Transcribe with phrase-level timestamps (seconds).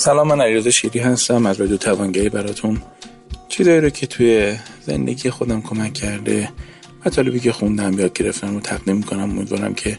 [0.00, 2.82] سلام من علیرضا شیری هستم از رادیو توانگری براتون.
[3.48, 4.56] چیزایی رو که توی
[4.86, 6.48] زندگی خودم کمک کرده
[7.06, 9.98] مطالبی که خوندم یاد گرفتم رو تقدیم می‌کنم امیدوارم که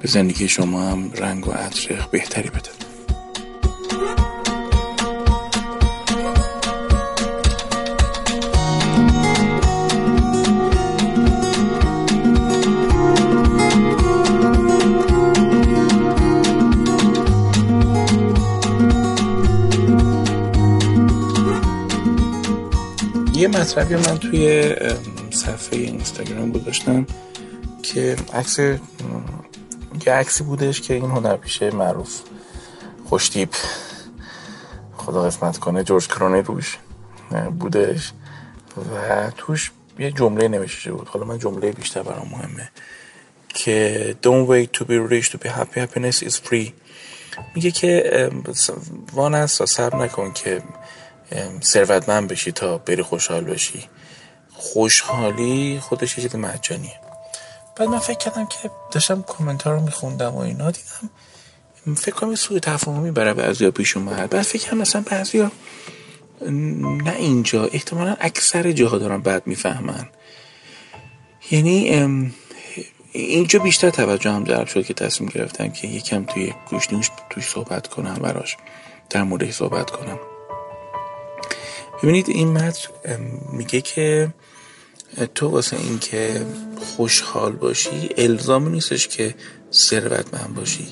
[0.00, 2.91] به زندگی شما هم رنگ و عطر بهتری بده.
[23.42, 24.74] یه مطلبی من توی
[25.30, 27.06] صفحه اینستاگرام گذاشتم
[27.82, 32.20] که عکس یه عکسی بودش که این هنرپیشه معروف
[33.08, 33.54] خوشتیپ
[34.96, 36.78] خدا قسمت کنه جورج کرونی روش
[37.58, 38.12] بودش
[38.76, 41.08] و توش یه جمله نوشته بود.
[41.08, 42.70] حالا من جمله بیشتر برام مهمه
[43.48, 45.80] که don't wait to be rich to be happy.
[45.80, 46.72] Happiness is free.
[47.54, 48.30] میگه که
[49.12, 50.62] وان است صبر نکن که
[51.62, 53.88] ثروتمند بشی تا بری خوشحال بشی.
[54.52, 57.00] خوشحالی خودش یه چیز مجانیه.
[57.76, 62.60] بعد من فکر کردم که داشتم کامنتار رو میخوندم و اینا دیدم فکر کنم سوی
[62.60, 64.30] تفاهمی برای بعضیا پیش اومد.
[64.30, 65.50] بعد فکر کنم مثلا بعضیا
[66.48, 70.08] نه اینجا احتمالا اکثر جاها دارن بعد می‌فهمن.
[71.50, 71.90] یعنی
[73.12, 77.86] اینجا بیشتر توجه هم جلب شد که تصمیم گرفتم که یکم توی گوشنیوش توی صحبت
[77.86, 78.56] کنم براش
[79.10, 80.18] در مورد صحبت کنم
[82.02, 82.86] ببینید این متن
[83.52, 84.34] میگه که
[85.34, 86.46] تو واسه اینکه
[86.96, 89.34] خوشحال باشی الزامی نیستش که
[89.72, 90.86] ثروتمند باشی.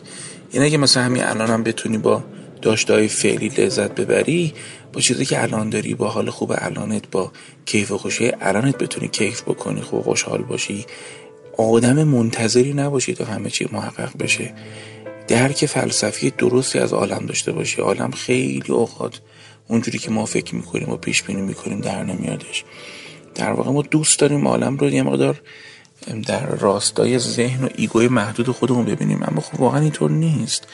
[0.53, 2.25] یعنی اگه مثلا همین الان هم بتونی با
[2.63, 4.55] داشتهای فعلی لذت ببری
[4.93, 7.33] با چیزی که الان داری با حال خوب الانت با
[7.67, 10.87] کیف و خوشی الانت بتونی کیف بکنی خوب خوشحال باشی.
[11.59, 14.55] آدم منتظری نباشی تا همه چی محقق بشه.
[15.29, 17.81] درک فلسفی درستی از عالم داشته باشی.
[17.81, 19.21] عالم خیلی اوقات
[19.71, 22.65] اونجوری که ما فکر می‌کنیم و پیش بینی می‌کنیم در نمیادش.
[23.35, 25.41] در واقع ما دوست داریم عالم رو یه مقدار
[26.27, 29.23] در راستای ذهن و ego ی محدود خودمون ببینیم.
[29.23, 30.67] اما خب واقعا اینطور نیست.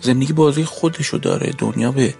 [0.00, 1.52] زندگی بازی خودشو داره.
[1.58, 2.14] دنیا به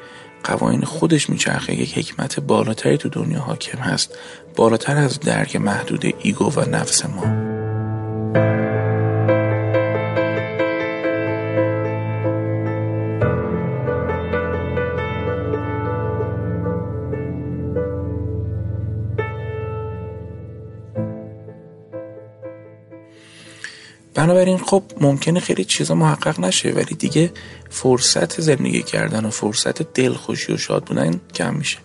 [0.44, 1.74] قوانین خودش میچرخه.
[1.74, 4.18] یک حکمت بالاتری تو دنیا حاکم هست.
[4.56, 7.47] بالاتر از درک محدود ego و نفس ما.
[24.18, 27.32] بنابراین خب ممکنه خیلی چیزا محقق نشه ولی دیگه
[27.70, 31.78] فرصت زندگی کردن و فرصت دلخوشی و شاد بودن کم میشه.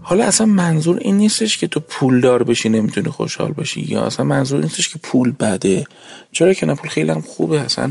[0.00, 4.60] حالا اصلا منظور این نیستش که تو پولدار بشی نمی‌تونی خوشحال باشی یا اصلا منظور
[4.62, 5.86] نیستش که پول بده.
[6.32, 7.60] چرا که نه پول خیلی هم خوبه.
[7.60, 7.90] اصلا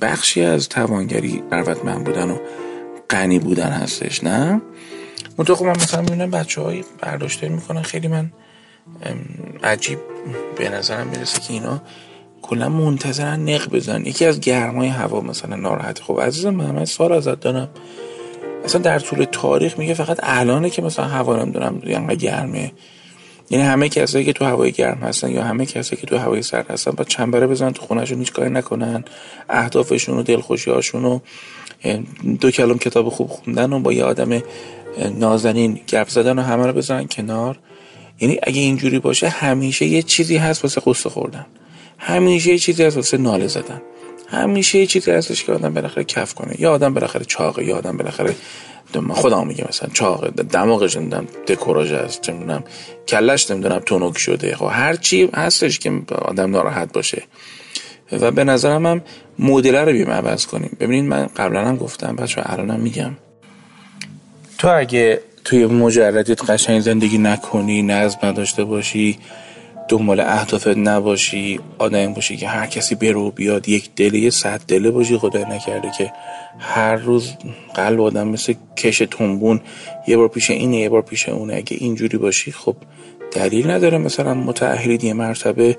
[0.00, 2.38] بخشی از توانگری ثروتمند بودن و
[3.10, 4.60] غنی بودن هستش نه؟
[5.38, 8.32] منطقه خب من مثلا می‌بینم بچه های برداشته می‌کنن خیلی من
[9.62, 9.98] عجیب
[10.58, 11.82] به نظرم می‌رسه که اینا
[12.44, 16.00] کلا منتظرن نق بزن یکی از گرمای هوا مثلا ناراحت.
[16.02, 17.68] خب عزیزم من همه سال ازت دارم.
[18.64, 22.72] اصلا در طول تاریخ میگه فقط الانه که مثلا هوا نمی‌دونم انقدر گرمه.
[23.50, 26.70] یعنی همه کسایی که تو هوای گرم هستن یا همه کسایی که تو هوای سرد
[26.70, 29.04] هستن با چنبره بزنن تو خونهشون هیچ کاری نکنن.
[29.48, 31.18] اهدافشون و دلخوشی هاشون و
[32.40, 34.42] دو کلم کتاب خوب خوندن و با یه آدم
[35.18, 37.58] نازنین گپ زدن و همه رو بزنن کنار.
[38.20, 41.46] یعنی اگه اینجوری باشه همیشه یه چیزی هست واسه قصه خوردن.
[41.98, 43.82] همیشه یه چیزی از واسه ناله زدن.
[44.28, 46.60] همیشه یه چیزی هستش که آدم بالاخره کف کنه.
[46.60, 48.34] یا آدم بالاخره چاقه یا آدم بالاخره
[49.10, 52.64] خودم میگه مثلا چاقه دماغش نمی‌دونم دکوراژ هست نمی‌دونم
[53.08, 54.56] کلش نمی‌دونم تونوک شده.
[54.56, 57.22] خب هر چی هستش که آدم ناراحت باشه.
[58.12, 59.02] و به نظرم هم
[59.38, 60.76] مدل رو بیم عوض کنیم.
[60.80, 63.16] ببینید من قبلا هم گفتم بچه الانم میگم.
[64.58, 69.18] تو اگه توی مجردیت قشنگ زندگی نکنی نظم نداشته باشی
[69.88, 75.18] دنبال اهدافت نباشی آدم باشی که هر کسی برو بیاد یک دله صد دله باشی
[75.18, 76.12] خدای نکرده که
[76.58, 77.32] هر روز
[77.74, 79.60] قلب آدم مثل کش تنبون
[80.06, 81.54] یه بار پیش اینه یه بار پیش اونه.
[81.54, 82.76] اگه اینجوری باشی خب
[83.32, 83.98] دلیل نداره.
[83.98, 85.76] مثلا متأهلید یه مرتبه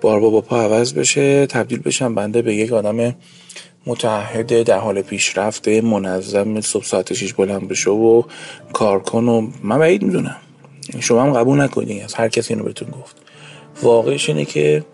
[0.00, 3.14] بار با پا عوض بشه تبدیل بشم بنده به یک آدم
[3.86, 8.22] متعهد در حال پیشرفته منظم صبح ساعت شیش بلند بشه و
[8.72, 10.36] کار کن و من بعید می‌دونم.
[11.00, 13.16] شما هم قبول نکنید از هر کسی اینو بهتون گفت.
[13.82, 14.84] واقعش اینه که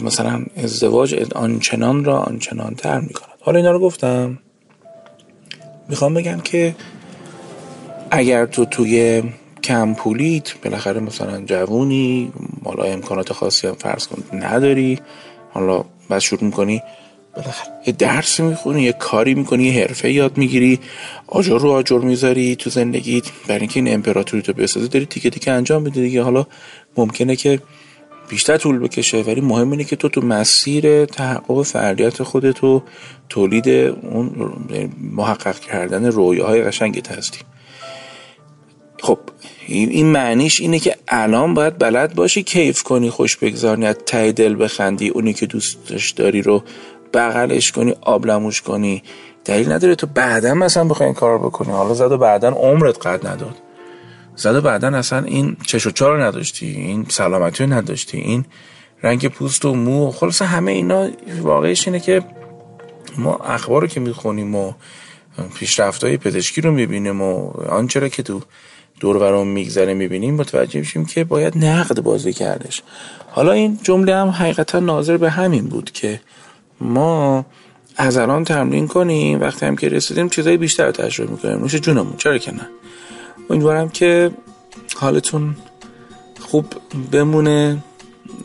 [0.00, 4.38] مثلا ازدواج آنچنان را آنچنان تر می کند حالا اینا رو گفتم.
[5.88, 6.74] می‌خوام بگم که
[8.10, 9.22] اگر تو توی
[9.64, 14.98] کم پولیت بالاخره مثلا جوونی مالا امکانات خاصی هم فرض کن نداری
[15.52, 16.82] حالا بعد شروع می‌کنی
[17.36, 20.80] بالاخره یه درس می‌خونی یه کاری می‌کنی یه حرفه یاد می‌گیری
[21.26, 25.50] آجر رو آجر می‌ذاری تو زندگیت برای اینکه این امپراتوری تو بسازی داری تیکه تیکه
[25.52, 26.22] انجام میدی دیگه.
[26.22, 26.46] حالا
[26.96, 27.60] ممکنه که
[28.32, 32.82] بیشتر طول بکشه ولی مهم اینه که تو تو مسیر تحقق خودت و
[33.28, 34.52] تولید اون
[35.00, 37.38] محقق کردن رویاهای قشنگت هستی.
[39.00, 39.18] خب
[39.66, 44.64] این معنیش اینه که الان باید بلد باشی کیف کنی خوش بگذارنی از ته دل
[44.64, 46.62] بخندی اونی که دوستش داری رو
[47.14, 49.02] بغلش کنی آبلموش کنی.
[49.44, 51.72] دلیل نداره تو بعدا مثلا بخوای این کار بکنی.
[51.72, 53.71] حالا زد و بعدا عمرت قد نداد.
[54.36, 58.44] زد و بعدا اصلا این چش و چار نداشتی این سلامتی رو نداشتی این
[59.02, 60.10] رنگ پوست و مو.
[60.10, 61.08] خلاص همه اینا
[61.40, 62.22] واقعش اینه که
[63.18, 64.72] ما اخبار رو که می‌خونیم و
[65.54, 68.40] پیشرفت های پزشکی رو می‌بینیم و آنچه را که تو
[69.00, 72.82] دور برام میگذره می‌بینیم متوجه میشیم که باید نقد بازی کردش.
[73.30, 76.20] حالا این جمله هم حقیقتا ناظر به همین بود که
[76.80, 77.46] ما
[77.96, 81.58] از الان تمرین کنیم وقتی هم که رسیدیم چیزای بیشتر تجربه می‌کنیم.
[81.58, 82.68] نوش جونمون چرا که نه؟
[83.50, 84.30] امیدوارم که
[84.96, 85.56] حالتون
[86.40, 86.66] خوب
[87.12, 87.78] بمونه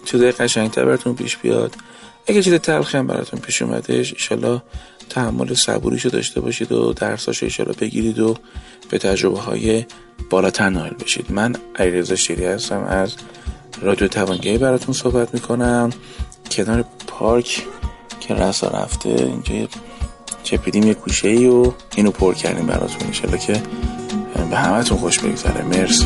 [0.06, 1.76] چیزای قشنگتر براتون پیش بیاد.
[2.28, 4.62] اگه چیز تلخی هم براتون پیش اومدش ایشالله
[5.10, 8.36] تحمل صبوریشو داشته باشید و درساشو ایشالله بگیرید و
[8.90, 9.86] به تجربه های
[10.30, 11.32] بالاتر نایل بشید.
[11.32, 13.16] من علیرضا شیری هستم از
[13.82, 15.90] رادیو توانگی براتون صحبت می‌کنم.
[16.52, 17.66] کنار پارک
[18.20, 19.68] که رسا رفته اینجا
[20.44, 23.08] چپیدیم یه کوشه ای و اینو پر کردیم براتون.
[23.08, 23.62] ایشالله که
[24.50, 26.06] به همتون خوش بگذره مرسی.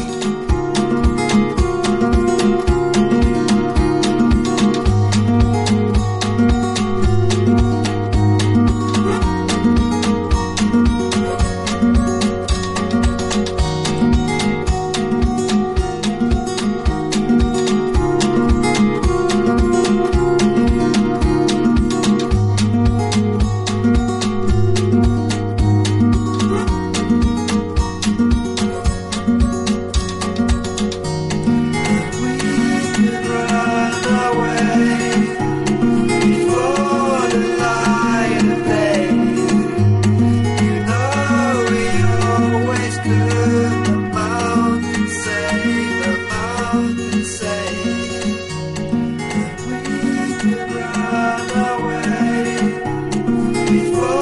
[53.72, 54.21] before.